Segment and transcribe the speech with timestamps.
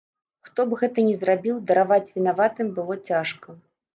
[0.45, 3.57] Хто б гэта ні зрабіў, дараваць вінаватым было цяжка.